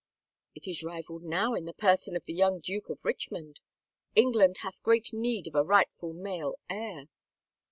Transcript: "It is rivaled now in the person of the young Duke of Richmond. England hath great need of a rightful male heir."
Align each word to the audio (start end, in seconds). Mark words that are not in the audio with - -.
"It 0.55 0.67
is 0.67 0.81
rivaled 0.81 1.21
now 1.25 1.53
in 1.53 1.65
the 1.65 1.75
person 1.75 2.15
of 2.15 2.25
the 2.25 2.33
young 2.33 2.59
Duke 2.59 2.89
of 2.89 3.05
Richmond. 3.05 3.59
England 4.15 4.57
hath 4.61 4.81
great 4.81 5.13
need 5.13 5.45
of 5.45 5.53
a 5.53 5.63
rightful 5.63 6.11
male 6.13 6.55
heir." 6.71 7.05